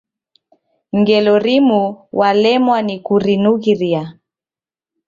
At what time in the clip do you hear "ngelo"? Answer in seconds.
0.97-1.33